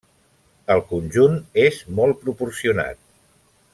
[0.75, 3.03] El conjunt és molt proporcionat.